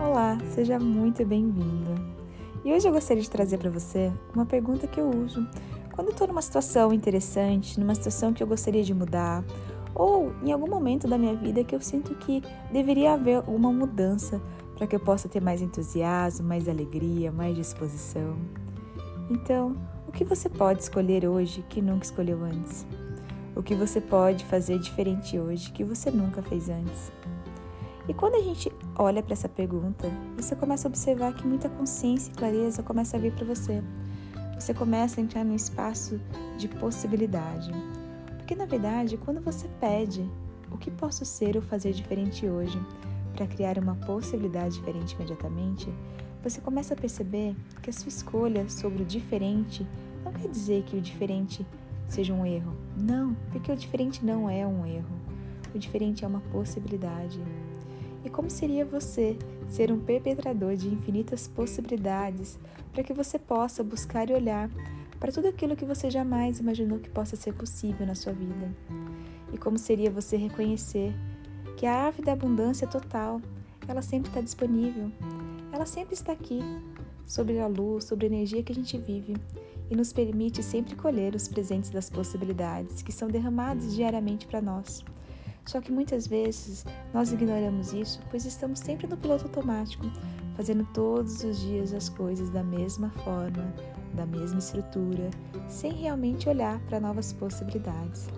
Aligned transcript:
Olá, 0.00 0.38
seja 0.54 0.78
muito 0.78 1.26
bem-vindo. 1.26 1.92
E 2.64 2.72
hoje 2.72 2.86
eu 2.86 2.92
gostaria 2.92 3.20
de 3.20 3.28
trazer 3.28 3.58
para 3.58 3.68
você 3.68 4.12
uma 4.32 4.46
pergunta 4.46 4.86
que 4.86 5.00
eu 5.00 5.10
uso 5.10 5.44
quando 5.92 6.12
estou 6.12 6.28
numa 6.28 6.40
situação 6.40 6.92
interessante, 6.92 7.80
numa 7.80 7.96
situação 7.96 8.32
que 8.32 8.40
eu 8.40 8.46
gostaria 8.46 8.84
de 8.84 8.94
mudar, 8.94 9.44
ou 9.96 10.32
em 10.44 10.52
algum 10.52 10.68
momento 10.68 11.08
da 11.08 11.18
minha 11.18 11.34
vida 11.34 11.64
que 11.64 11.74
eu 11.74 11.80
sinto 11.80 12.14
que 12.14 12.40
deveria 12.72 13.14
haver 13.14 13.42
uma 13.48 13.72
mudança 13.72 14.40
para 14.76 14.86
que 14.86 14.94
eu 14.94 15.00
possa 15.00 15.28
ter 15.28 15.42
mais 15.42 15.60
entusiasmo, 15.60 16.46
mais 16.46 16.68
alegria, 16.68 17.32
mais 17.32 17.56
disposição. 17.56 18.36
Então, 19.28 19.76
o 20.06 20.12
que 20.12 20.24
você 20.24 20.48
pode 20.48 20.80
escolher 20.80 21.26
hoje 21.26 21.64
que 21.68 21.82
nunca 21.82 22.04
escolheu 22.04 22.44
antes? 22.44 22.86
O 23.56 23.64
que 23.64 23.74
você 23.74 24.00
pode 24.00 24.44
fazer 24.44 24.78
diferente 24.78 25.36
hoje 25.36 25.72
que 25.72 25.82
você 25.82 26.08
nunca 26.08 26.40
fez 26.40 26.68
antes? 26.68 27.10
E 28.08 28.14
quando 28.14 28.36
a 28.36 28.42
gente 28.42 28.72
olha 28.96 29.22
para 29.22 29.34
essa 29.34 29.50
pergunta, 29.50 30.10
você 30.34 30.56
começa 30.56 30.88
a 30.88 30.90
observar 30.90 31.34
que 31.34 31.46
muita 31.46 31.68
consciência 31.68 32.32
e 32.32 32.34
clareza 32.34 32.82
começa 32.82 33.18
a 33.18 33.20
vir 33.20 33.32
para 33.32 33.44
você. 33.44 33.82
Você 34.58 34.72
começa 34.72 35.20
a 35.20 35.22
entrar 35.22 35.44
num 35.44 35.54
espaço 35.54 36.18
de 36.56 36.68
possibilidade. 36.68 37.70
Porque 38.38 38.54
na 38.54 38.64
verdade, 38.64 39.18
quando 39.18 39.42
você 39.42 39.68
pede 39.78 40.26
o 40.70 40.78
que 40.78 40.90
posso 40.90 41.26
ser 41.26 41.54
ou 41.54 41.62
fazer 41.62 41.92
diferente 41.92 42.46
hoje 42.46 42.80
para 43.36 43.46
criar 43.46 43.78
uma 43.78 43.94
possibilidade 43.94 44.76
diferente 44.76 45.12
imediatamente, 45.12 45.92
você 46.42 46.62
começa 46.62 46.94
a 46.94 46.96
perceber 46.96 47.54
que 47.82 47.90
a 47.90 47.92
sua 47.92 48.08
escolha 48.08 48.66
sobre 48.70 49.02
o 49.02 49.06
diferente 49.06 49.86
não 50.24 50.32
quer 50.32 50.48
dizer 50.48 50.82
que 50.84 50.96
o 50.96 51.00
diferente 51.00 51.64
seja 52.06 52.32
um 52.32 52.46
erro. 52.46 52.74
Não, 52.96 53.34
porque 53.52 53.70
o 53.70 53.76
diferente 53.76 54.24
não 54.24 54.48
é 54.48 54.66
um 54.66 54.86
erro. 54.86 55.14
O 55.74 55.78
diferente 55.78 56.24
é 56.24 56.28
uma 56.28 56.40
possibilidade. 56.40 57.38
E 58.24 58.30
como 58.30 58.50
seria 58.50 58.84
você 58.84 59.36
ser 59.68 59.92
um 59.92 59.98
perpetrador 59.98 60.76
de 60.76 60.88
infinitas 60.88 61.48
possibilidades 61.48 62.58
para 62.92 63.02
que 63.02 63.12
você 63.12 63.38
possa 63.38 63.82
buscar 63.82 64.28
e 64.28 64.34
olhar 64.34 64.70
para 65.20 65.32
tudo 65.32 65.48
aquilo 65.48 65.76
que 65.76 65.84
você 65.84 66.10
jamais 66.10 66.58
imaginou 66.58 66.98
que 66.98 67.10
possa 67.10 67.36
ser 67.36 67.54
possível 67.54 68.06
na 68.06 68.14
sua 68.14 68.32
vida? 68.32 68.74
E 69.52 69.58
como 69.58 69.78
seria 69.78 70.10
você 70.10 70.36
reconhecer 70.36 71.14
que 71.76 71.86
a 71.86 72.06
ave 72.06 72.22
da 72.22 72.32
abundância 72.32 72.86
total, 72.86 73.40
ela 73.86 74.02
sempre 74.02 74.30
está 74.30 74.40
disponível, 74.40 75.10
ela 75.72 75.86
sempre 75.86 76.14
está 76.14 76.32
aqui, 76.32 76.60
sobre 77.28 77.60
a 77.60 77.66
luz, 77.66 78.04
sobre 78.04 78.26
a 78.26 78.30
energia 78.30 78.62
que 78.62 78.72
a 78.72 78.74
gente 78.74 78.96
vive 78.96 79.36
e 79.90 79.94
nos 79.94 80.12
permite 80.12 80.62
sempre 80.62 80.96
colher 80.96 81.34
os 81.34 81.46
presentes 81.46 81.90
das 81.90 82.08
possibilidades 82.08 83.02
que 83.02 83.12
são 83.12 83.28
derramados 83.28 83.94
diariamente 83.94 84.46
para 84.46 84.62
nós. 84.62 85.04
Só 85.68 85.82
que 85.82 85.92
muitas 85.92 86.26
vezes 86.26 86.86
nós 87.12 87.30
ignoramos 87.30 87.92
isso, 87.92 88.20
pois 88.30 88.46
estamos 88.46 88.78
sempre 88.78 89.06
no 89.06 89.18
piloto 89.18 89.44
automático, 89.44 90.10
fazendo 90.56 90.82
todos 90.94 91.44
os 91.44 91.60
dias 91.60 91.92
as 91.92 92.08
coisas 92.08 92.48
da 92.48 92.62
mesma 92.62 93.10
forma, 93.22 93.74
da 94.14 94.24
mesma 94.24 94.60
estrutura, 94.60 95.28
sem 95.68 95.92
realmente 95.92 96.48
olhar 96.48 96.80
para 96.86 96.98
novas 96.98 97.34
possibilidades. 97.34 98.30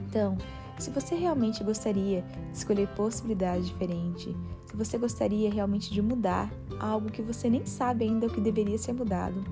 Então, 0.00 0.36
se 0.80 0.90
você 0.90 1.14
realmente 1.14 1.62
gostaria 1.62 2.22
de 2.50 2.58
escolher 2.58 2.88
possibilidades 2.88 3.68
diferentes, 3.68 4.34
se 4.66 4.76
você 4.76 4.98
gostaria 4.98 5.48
realmente 5.48 5.94
de 5.94 6.02
mudar 6.02 6.52
algo 6.80 7.08
que 7.08 7.22
você 7.22 7.48
nem 7.48 7.64
sabe 7.66 8.04
ainda 8.04 8.26
o 8.26 8.30
que 8.30 8.40
deveria 8.40 8.78
ser 8.78 8.94
mudado, 8.94 9.44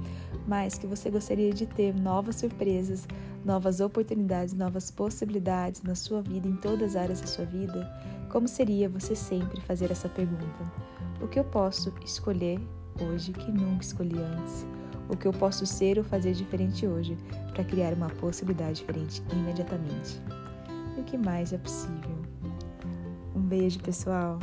mas 0.47 0.79
que 0.79 0.87
você 0.87 1.11
gostaria 1.11 1.53
de 1.53 1.67
ter 1.67 1.95
novas 1.95 2.37
surpresas, 2.37 3.07
novas 3.45 3.81
oportunidades, 3.81 4.55
novas 4.55 4.91
possibilidades 4.91 5.83
na 5.83 5.95
sua 5.95 6.23
vida, 6.23 6.47
em 6.47 6.57
todas 6.57 6.91
as 6.91 6.97
áreas 6.97 7.21
da 7.21 7.27
sua 7.27 7.45
vida, 7.45 7.89
como 8.29 8.47
seria 8.47 8.89
você 8.89 9.15
sempre 9.15 9.61
fazer 9.61 9.91
essa 9.91 10.09
pergunta? 10.09 10.73
O 11.21 11.29
que 11.29 11.39
eu 11.39 11.45
posso 11.45 11.93
escolher 12.05 12.61
hoje 13.01 13.33
que 13.33 13.51
nunca 13.51 13.83
escolhi 13.83 14.19
antes? 14.19 14.67
O 15.09 15.17
que 15.17 15.27
eu 15.27 15.33
posso 15.33 15.65
ser 15.65 15.99
ou 15.99 16.05
fazer 16.05 16.33
diferente 16.33 16.87
hoje 16.87 17.17
para 17.53 17.65
criar 17.65 17.93
uma 17.93 18.11
possibilidade 18.11 18.81
diferente 18.81 19.23
imediatamente? 19.33 20.21
E 20.97 21.01
o 21.01 21.05
que 21.05 21.17
mais 21.17 21.53
é 21.53 21.59
possível? 21.59 22.17
Um 23.35 23.41
beijo, 23.41 23.79
pessoal! 23.81 24.39